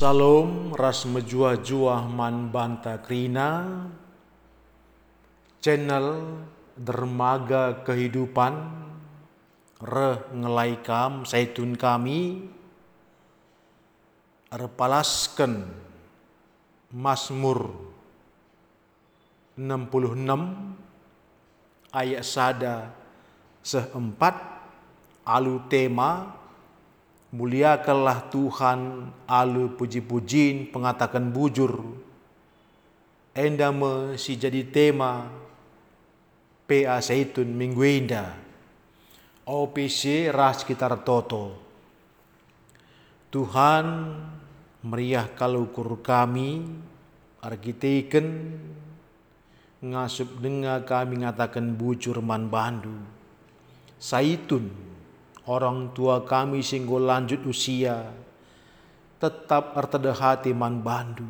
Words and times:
Salam 0.00 0.72
ras 0.72 1.04
menjuah-juah 1.04 2.08
man 2.08 2.48
banta 2.48 3.04
krina. 3.04 3.84
Channel 5.60 6.40
dermaga 6.72 7.84
kehidupan. 7.84 8.80
Re 9.84 10.24
ngelaikam 10.32 11.28
saitun 11.28 11.76
kami. 11.76 12.48
Repalaskan 14.48 15.68
Mazmur 16.96 17.68
66 19.60 21.92
ayat 21.92 22.24
sada 22.24 22.88
seempat 23.60 24.64
alu 25.28 25.60
tema 25.68 26.40
Muliakanlah 27.30 28.26
Tuhan 28.26 29.06
alu 29.30 29.78
puji-pujin 29.78 30.66
pengatakan 30.74 31.30
bujur. 31.30 31.78
Endame 33.30 34.18
si 34.18 34.34
jadi 34.34 34.66
tema 34.66 35.30
PA 36.66 36.98
Zaitun 36.98 37.46
Minggu 37.54 37.86
Indah. 37.86 38.34
OPC 39.46 40.26
ras 40.34 40.66
sekitar 40.66 40.98
Toto. 41.06 41.54
Tuhan 43.30 44.18
meriah 44.82 45.30
kalau 45.30 45.70
kur 45.70 46.02
kami 46.02 46.66
arkiteken 47.38 48.58
ngasup 49.86 50.42
dengar 50.42 50.82
kami 50.82 51.22
ngatakan 51.22 51.78
bujur 51.78 52.18
man 52.18 52.50
bandu. 52.50 52.98
Saitun 54.02 54.89
orang 55.48 55.92
tua 55.96 56.24
kami 56.26 56.60
singgo 56.60 57.00
lanjut 57.00 57.44
usia 57.48 58.08
tetap 59.20 59.76
erteda 59.76 60.12
hati 60.16 60.52
man 60.52 60.80
bandu 60.80 61.28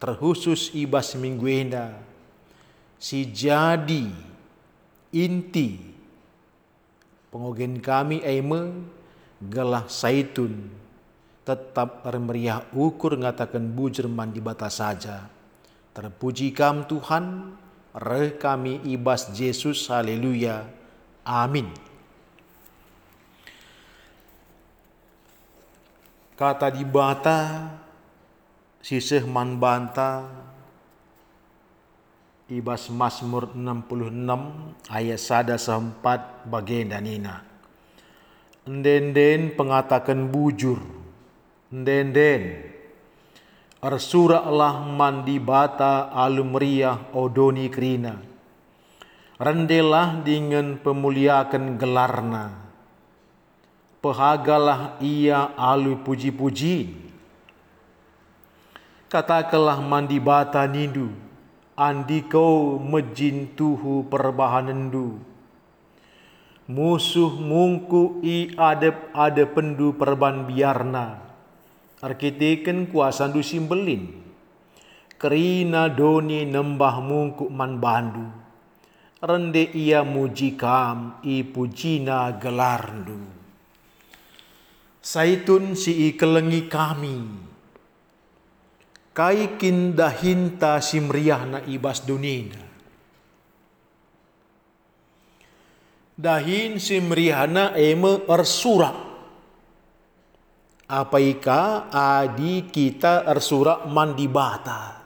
terkhusus 0.00 0.72
ibas 0.76 1.16
minggu 1.16 1.46
enda 1.48 1.96
si 2.96 3.28
jadi 3.28 4.08
inti 5.12 5.80
pengogen 7.28 7.80
kami 7.80 8.20
aime 8.24 8.86
gelah 9.42 9.88
saitun 9.88 10.82
tetap 11.42 12.06
meriah 12.06 12.62
ukur 12.70 13.18
ngatakan 13.18 13.66
bujur 13.74 14.06
man 14.06 14.30
di 14.30 14.38
batas 14.38 14.78
saja. 14.78 15.26
Terpuji 15.92 16.54
kam 16.54 16.86
Tuhan 16.86 17.52
reh 17.92 18.38
kami 18.40 18.80
ibas 18.88 19.28
Yesus 19.36 19.84
haleluya 19.92 20.64
amin 21.28 21.68
kata 26.42 26.74
di 26.74 26.82
bata 26.82 27.70
sisih 28.82 29.22
man 29.30 29.62
banta 29.62 30.26
ibas 32.50 32.90
Mazmur 32.90 33.54
66 33.54 34.90
ayat 34.90 35.22
sada 35.22 35.54
sempat 35.54 36.42
bagian 36.50 36.90
dan 36.90 37.06
ina. 37.06 37.46
Ndenden 38.66 39.54
pengatakan 39.54 40.34
bujur. 40.34 40.82
Ndenden 41.70 42.74
Allah 43.78 44.82
mandi 44.82 45.38
bata 45.38 46.10
alumria 46.10 47.06
odoni 47.14 47.70
krina. 47.70 48.18
Rendelah 49.38 50.26
dengan 50.26 50.74
pemuliakan 50.74 51.78
gelarna 51.78 52.61
Pehagalah 54.02 54.98
ia 54.98 55.54
alu 55.54 56.02
puji-puji. 56.02 56.90
Katakanlah 59.06 59.78
mandi 59.78 60.18
bata 60.18 60.66
nindu, 60.66 61.14
andi 61.78 62.26
kau 62.26 62.82
mejin 62.82 63.54
tuhu 63.54 64.10
perbahanendu. 64.10 65.22
Musuh 66.66 67.30
mungku 67.30 68.18
i 68.26 68.50
adep 68.58 69.14
ada 69.14 69.46
pendu 69.46 69.94
perban 69.94 70.50
biarna. 70.50 71.22
Arkiteken 72.02 72.90
kuasa 72.90 73.30
du 73.30 73.38
simbelin. 73.38 74.18
Kerina 75.14 75.86
doni 75.86 76.42
nembah 76.42 76.98
mungku 76.98 77.46
man 77.46 77.78
bandu. 77.78 78.26
Rende 79.22 79.62
ia 79.70 80.02
mujikam 80.02 81.22
i 81.22 81.46
pujina 81.46 82.34
gelarndu. 82.34 83.41
Saitun 85.02 85.74
si 85.74 86.14
ikelengi 86.14 86.70
kami. 86.70 87.18
Kai 89.10 89.58
kindahinta 89.58 90.78
na 91.50 91.58
ibas 91.66 92.06
dunina. 92.06 92.62
Dahin 96.14 96.78
simriyahna 96.78 97.74
eme 97.74 98.22
ersura. 98.30 98.94
Apa 100.86 101.18
ika 101.18 101.90
adi 101.90 102.70
kita 102.70 103.26
ersura 103.26 103.82
mandibata. 103.90 105.02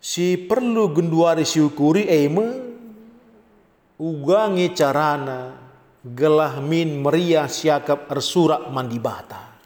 Si 0.00 0.40
perlu 0.40 0.88
genduari 0.88 1.44
siukuri 1.44 2.08
eme 2.08 2.63
ugangi 3.98 4.74
carana 4.74 5.54
gelah 6.04 6.60
min 6.60 7.00
meriah 7.00 7.48
siakap 7.48 8.10
ersurak 8.12 8.68
mandibata. 8.68 9.56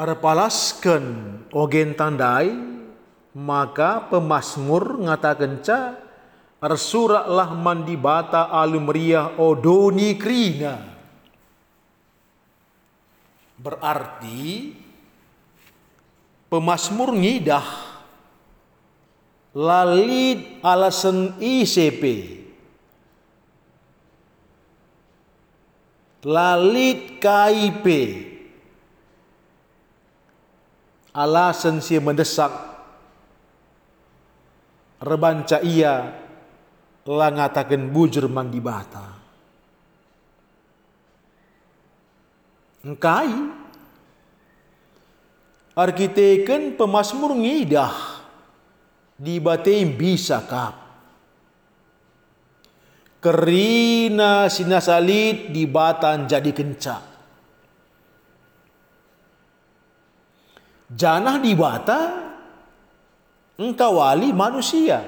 Ada 0.00 0.16
palaskan 0.16 1.04
ogen 1.52 1.92
tandai 1.92 2.48
maka 3.36 4.08
pemasmur 4.08 5.04
ngatakan 5.04 5.60
ca 5.60 5.80
ersuraklah 6.62 7.52
mandibata 7.52 8.48
alu 8.48 8.80
meriah 8.80 9.36
odoni 9.36 10.16
krina. 10.16 10.80
Berarti 13.60 14.72
pemasmur 16.48 17.12
ngidah 17.12 17.89
lalit 19.54 20.62
alasan 20.62 21.34
ICP 21.42 22.02
lalit 26.24 27.18
KIP 27.18 27.86
alasan 31.14 31.82
si 31.82 31.98
mendesak. 31.98 32.52
Rebanca 35.00 35.64
ia 35.64 36.12
langatakan 37.08 37.88
bujur 37.88 38.28
mandi 38.28 38.60
bata. 38.60 39.16
Engkai. 42.84 43.32
Arkiteken 45.72 46.76
pemasmur 46.76 47.32
ngidah 47.32 48.09
di 49.20 49.36
batei 49.36 49.84
bisa 49.84 50.40
kap. 50.48 50.74
Kerina 53.20 54.48
sinasalit 54.48 55.52
di 55.52 55.68
batan 55.68 56.24
jadi 56.24 56.48
kencak. 56.56 57.04
Janah 60.88 61.36
di 61.36 61.52
bata 61.52 62.00
engkau 63.60 64.00
wali 64.00 64.32
manusia. 64.32 65.04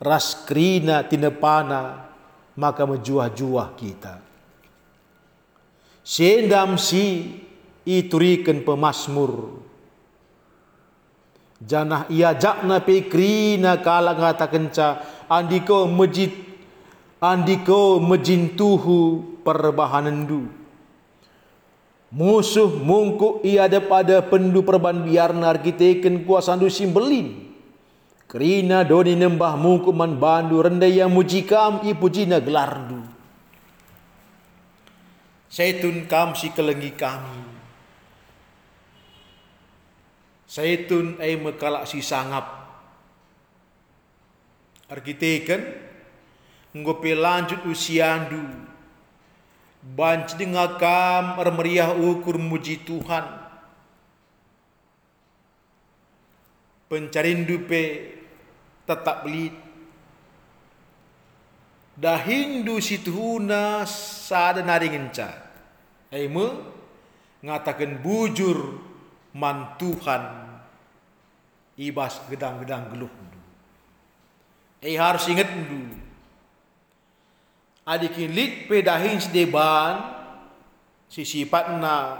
Raskrina 0.00 1.04
tinepana 1.04 2.08
maka 2.56 2.88
menjuah-juah 2.88 3.68
kita. 3.76 4.16
Sendam 6.00 6.80
si 6.80 7.36
iturikan 7.84 8.64
pemasmur 8.64 9.60
Janah 11.56 12.04
ia 12.12 12.36
jakna 12.36 12.84
pekrina 12.84 13.80
kala 13.80 14.12
ngata 14.12 14.46
kenca 14.52 15.00
andiko 15.24 15.88
mejid 15.88 16.36
andiko 17.16 17.96
mejintuhu 17.96 19.24
perbahanendu. 19.40 20.52
Musuh 22.12 22.70
mungku 22.70 23.40
ia 23.40 23.66
ada 23.66 23.80
pada 23.80 24.20
pendu 24.20 24.60
perban 24.60 25.00
biarna 25.00 25.48
arkiteken 25.56 26.28
kuasandu 26.28 26.68
simbelin. 26.68 27.48
Kerina 28.28 28.84
doni 28.84 29.16
nembah 29.16 29.56
mungku 29.56 29.96
man 29.96 30.20
bandu 30.20 30.60
rendai 30.60 31.00
yang 31.00 31.08
mujikam 31.08 31.80
ipujina 31.88 32.36
gelardu. 32.42 33.00
Saitun 35.48 36.04
kam 36.04 36.36
si 36.36 36.52
kelengi 36.52 36.92
kami 36.92 37.55
Saitun 40.56 41.20
ay 41.20 41.36
mekala 41.36 41.84
si 41.84 42.00
sangap. 42.00 42.48
Arkiteken 44.88 45.60
ngopi 46.72 47.12
lanjut 47.12 47.60
usiandu. 47.68 48.40
Banci 49.84 50.40
dengakam 50.40 51.36
meriah 51.52 51.92
ukur 51.92 52.40
muji 52.40 52.80
Tuhan. 52.88 53.36
Pencarin 56.88 57.44
dupe 57.44 58.16
tetap 58.88 59.28
belit. 59.28 59.52
Dah 62.00 62.16
Hindu 62.16 62.80
situhuna 62.80 63.84
sada 63.84 64.64
ngenca. 64.64 65.36
Eme 66.08 66.48
ngatakan 67.44 68.00
bujur 68.00 68.80
mantuhan 69.36 70.45
ibas 71.76 72.20
gedang-gedang 72.28 72.92
geluh 72.92 73.12
eh 74.86 74.96
harus 74.96 75.24
ingat 75.26 75.48
dulu. 75.50 75.98
Adik 77.86 78.18
lit 78.30 78.66
pedahin 78.66 79.22
sedeban 79.22 80.02
si 81.06 81.22
sifatna 81.22 82.18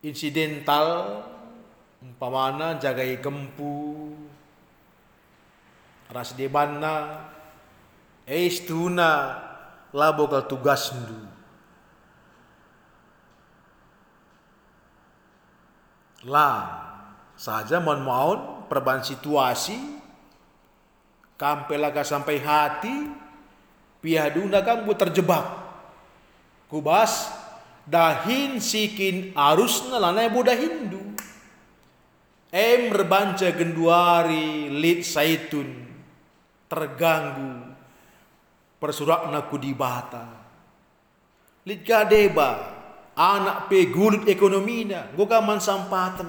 insidental 0.00 1.20
umpamana 2.00 2.80
jagai 2.80 3.20
gempu 3.20 4.16
ras 6.08 6.32
debanna 6.32 7.28
eh 8.24 8.48
istuna 8.48 9.44
labo 9.92 10.24
kal 10.32 10.48
tugas 10.48 10.96
ndu 10.96 11.35
lah 16.26 16.84
saja 17.38 17.78
mohon 17.78 18.02
mohon 18.02 18.38
perubahan 18.66 19.06
situasi 19.06 19.78
kampelaga 21.38 22.02
sampai 22.02 22.42
hati 22.42 22.96
piaduna 24.02 24.64
kamu 24.64 24.92
terjebak. 24.98 25.46
Kubas 26.66 27.30
dahin 27.86 28.58
sikin 28.58 29.30
arus 29.38 29.86
nalana 29.86 30.26
buddha 30.26 30.56
Hindu. 30.56 31.14
Em 32.50 32.88
rebanca 32.90 33.46
genduari 33.52 34.70
lit 34.70 35.04
saitun 35.04 35.66
terganggu 36.66 37.74
persurak 38.80 39.28
naku 39.30 39.60
di 39.60 39.70
bata. 39.76 40.26
Lit 41.66 41.82
gadeba 41.82 42.75
anak 43.16 43.72
pe 43.72 43.88
gulut 43.88 44.28
ekonomina 44.28 45.08
goga 45.16 45.40
man 45.40 45.56
sampatan 45.56 46.28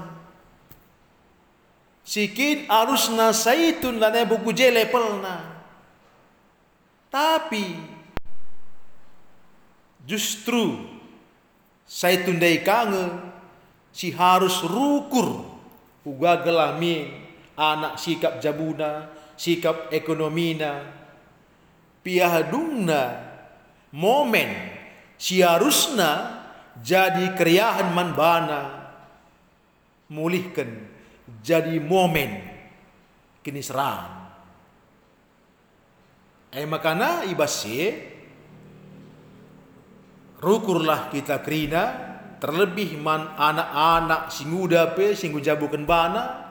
sikin 2.08 2.64
arus 2.72 3.12
saitun 3.36 4.00
lana 4.00 4.24
buku 4.24 4.56
jele 4.56 4.88
pelna 4.88 5.60
tapi 7.12 7.76
justru 10.08 10.80
saitun 11.84 12.40
dai 12.40 12.64
kange 12.64 13.12
si 13.92 14.16
harus 14.16 14.64
rukur 14.64 15.44
uga 16.08 16.40
gelami 16.40 17.12
anak 17.60 18.00
sikap 18.00 18.40
jabuna 18.40 19.12
sikap 19.36 19.92
ekonomina 19.92 20.88
piahadungna 22.00 23.28
momen 23.92 24.48
si 25.20 25.44
harusna 25.44 26.37
jadi 26.84 27.34
keriahan 27.34 27.94
manbana 27.94 28.90
mulihkan 30.12 30.70
jadi 31.44 31.78
momen 31.82 32.42
kini 33.44 33.60
serang 33.60 34.32
eh 36.54 36.64
makana 36.64 37.28
ibasi 37.28 37.92
rukurlah 40.40 41.12
kita 41.12 41.44
kerina 41.44 41.84
terlebih 42.38 42.96
man 43.02 43.34
anak-anak 43.36 44.30
si 44.30 44.46
muda 44.46 44.94
pe 44.94 45.18
singgu 45.18 45.42
jabukan 45.42 45.84
bana 45.84 46.48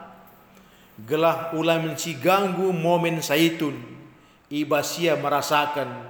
gelah 1.05 1.53
ulah 1.53 1.77
menci 1.77 2.17
ganggu 2.17 2.73
momen 2.73 3.21
saitun. 3.21 3.77
Ibasia 4.47 5.19
merasakan 5.19 6.07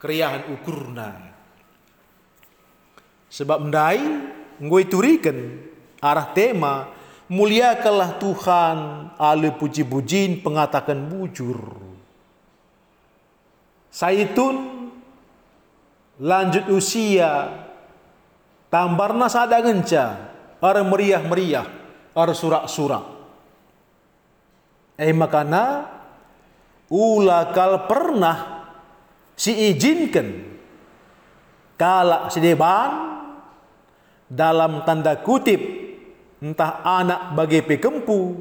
keriahan 0.00 0.48
ukurna 0.48 1.33
Sebab 3.34 3.66
mendai 3.66 3.98
ngoi 4.62 4.86
turikan 4.86 5.34
arah 5.98 6.30
tema 6.30 6.86
muliakanlah 7.26 8.22
Tuhan 8.22 8.78
ale 9.18 9.50
puji-pujin 9.58 10.38
pengatakan 10.38 11.02
bujur. 11.10 11.58
Saitun 13.90 14.86
lanjut 16.22 16.70
usia 16.70 17.50
tambarna 18.70 19.26
sada 19.26 19.58
genca 19.58 20.30
ar 20.62 20.76
meriah-meriah 20.86 21.66
ar 22.14 22.30
surak-surak. 22.30 23.02
Eh 24.94 25.10
makana 25.10 25.90
ula 26.86 27.50
kal 27.50 27.90
pernah 27.90 28.70
si 29.34 29.74
izinkan 29.74 30.54
kalak 31.74 32.30
sedeban 32.30 33.13
dalam 34.34 34.82
tanda 34.82 35.22
kutip 35.22 35.62
entah 36.42 36.82
anak 36.82 37.38
bagi 37.38 37.62
pekempu 37.62 38.34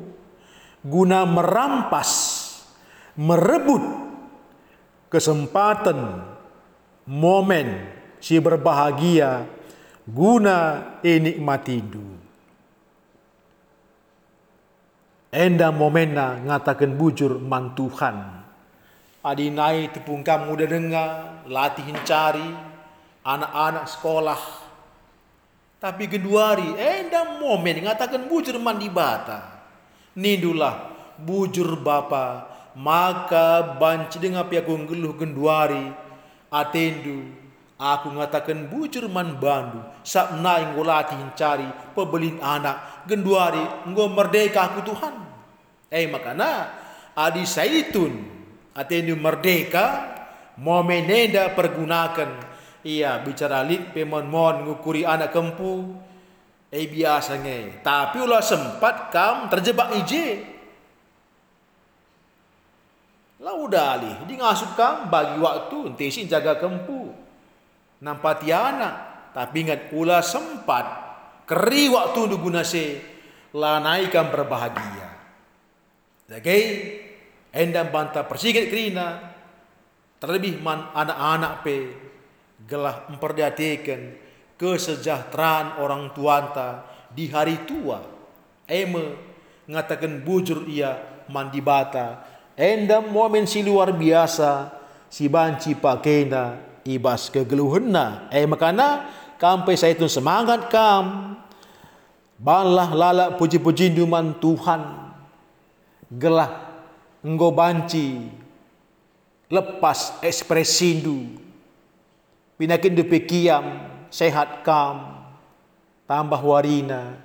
guna 0.81 1.23
merampas 1.29 2.11
merebut 3.13 3.85
kesempatan 5.13 6.25
momen 7.05 7.85
si 8.17 8.41
berbahagia 8.41 9.45
guna 10.09 10.81
enikmati 11.05 11.77
du 11.79 12.07
enda 15.29 15.69
momena 15.69 16.41
ngatakan 16.41 16.97
bujur 16.97 17.37
mantuhan 17.37 18.43
adinai 19.21 19.93
tepung 19.93 20.25
kamu 20.25 20.57
udah 20.57 20.67
dengar 20.67 21.09
latihin 21.47 21.95
cari 22.03 22.49
anak-anak 23.23 23.85
sekolah 23.87 24.62
tapi 25.83 26.07
geduari, 26.07 26.79
eh 26.79 27.11
dah 27.11 27.43
momen 27.43 27.83
ngatakan 27.83 28.31
bujur 28.31 28.55
mandi 28.55 28.87
bata. 28.87 29.51
Nindulah 30.15 30.87
bujur 31.19 31.75
bapa, 31.75 32.47
maka 32.79 33.75
banci 33.75 34.15
dengan 34.15 34.47
pihak 34.47 34.63
geluh 34.63 35.11
genduari, 35.19 35.91
atendu, 36.47 37.27
aku 37.75 38.15
ngatakan 38.15 38.71
bujur 38.71 39.11
man 39.11 39.35
bandu, 39.35 39.83
sak 40.07 40.39
naing 40.39 40.71
ngolati 40.71 41.19
cari 41.35 41.67
pebelin 41.91 42.39
anak, 42.39 43.03
genduari, 43.03 43.59
ngo 43.83 44.07
merdeka 44.07 44.71
aku 44.71 44.87
Tuhan. 44.87 45.19
Eh 45.91 46.07
makana, 46.07 46.71
adi 47.11 47.43
saitun, 47.43 48.23
atendu 48.71 49.19
merdeka, 49.19 50.15
momen 50.55 51.11
nenda 51.11 51.51
pergunakan, 51.51 52.52
Iya 52.83 53.23
bicara 53.23 53.63
lit 53.63 53.95
pemon 53.95 54.27
mon 54.27 54.55
ngukuri 54.67 55.07
anak 55.07 55.31
kempu. 55.31 55.95
Eh 56.67 56.91
biasa 56.91 57.39
nge. 57.39 57.79
Tapi 57.79 58.19
ulah 58.19 58.43
sempat 58.43 59.07
kam 59.07 59.47
terjebak 59.47 59.95
ije. 60.03 60.43
Lah 63.39 63.55
udah 63.55 63.85
alih. 63.95 64.15
Di 64.27 64.35
ngasut 64.35 64.75
kam 64.75 65.07
bagi 65.07 65.39
waktu 65.39 65.95
ntesi 65.95 66.27
jaga 66.27 66.59
kempu. 66.59 67.07
Nampati 68.03 68.51
anak. 68.51 68.95
Tapi 69.31 69.55
ingat 69.63 69.89
ulah 69.95 70.19
sempat 70.19 70.85
keri 71.47 71.87
waktu 71.87 72.19
untuk 72.27 72.51
guna 72.51 72.67
se 72.67 72.99
lanai 73.55 74.11
kam 74.11 74.27
berbahagia. 74.27 75.07
Jadi 76.27 76.57
endam 77.53 77.93
bantah 77.93 78.27
persigat 78.27 78.67
kerina 78.67 79.21
terlebih 80.17 80.59
man 80.59 80.89
anak-anak 80.95 81.53
pe 81.61 81.77
gelah 82.67 83.07
memperhatikan 83.11 84.15
kesejahteraan 84.55 85.83
orang 85.83 86.15
tuanta 86.15 86.87
di 87.11 87.27
hari 87.27 87.67
tua. 87.67 87.99
Eme 88.63 89.19
ngatakan 89.67 90.23
bujur 90.23 90.63
ia 90.67 90.99
mandi 91.27 91.59
bata. 91.59 92.23
Endam 92.55 93.11
momen 93.11 93.49
si 93.49 93.65
luar 93.65 93.91
biasa 93.91 94.71
si 95.11 95.27
banci 95.27 95.75
pakena 95.75 96.59
ibas 96.87 97.27
kegeluhenna. 97.27 98.31
Eh 98.31 98.47
makana 98.47 99.09
kampai 99.35 99.75
saya 99.75 99.97
itu 99.97 100.07
semangat 100.07 100.71
kam. 100.71 101.35
Balah 102.39 102.91
lala 102.91 103.25
puji-puji 103.35 103.91
duman 103.91 104.35
Tuhan. 104.39 104.81
Gelah 106.13 106.51
enggo 107.23 107.49
banci 107.55 108.29
lepas 109.47 110.19
ekspresindu 110.21 111.42
Pinakin 111.42 111.42
dupi 112.67 113.19
kiam, 113.23 113.65
sehat 114.07 114.63
kam, 114.67 115.23
tambah 116.05 116.39
warina, 116.39 117.17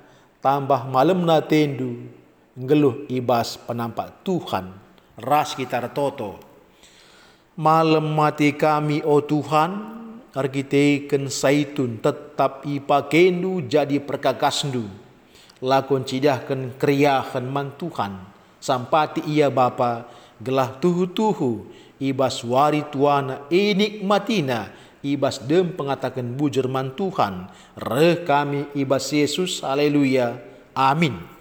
tambah 0.42 0.86
malam 0.88 1.22
na 1.26 1.42
tendu, 1.42 2.08
ngeluh 2.58 3.06
ibas 3.10 3.58
penampak 3.58 4.24
Tuhan 4.26 4.88
ras 5.18 5.58
kita 5.58 5.82
toto. 5.90 6.38
Malam 7.58 8.14
mati 8.14 8.54
kami, 8.54 9.02
oh 9.02 9.18
Tuhan, 9.18 9.70
arkiteken 10.30 11.26
saitun 11.26 11.98
tetap 11.98 12.62
ipakendu 12.62 13.66
jadi 13.66 13.98
perkakasndu. 13.98 14.86
Lakon 15.58 16.06
cidahkan 16.06 16.78
kriahan 16.78 17.42
mantuhan, 17.50 18.22
sampati 18.62 19.26
ia 19.26 19.50
bapa, 19.50 20.06
gelah 20.38 20.70
tuhu-tuhu, 20.78 21.66
ibas 21.98 22.46
wari 22.46 22.86
tuana 22.94 23.42
inik 23.50 24.06
matina, 24.06 24.70
ibas 25.14 25.40
dem 25.46 25.72
pengatakan 25.72 26.36
bujur 26.36 26.68
mantuhan, 26.68 27.48
reh 27.78 28.26
kami 28.26 28.68
ibas 28.76 29.08
Yesus, 29.14 29.64
haleluya, 29.64 30.36
amin. 30.76 31.37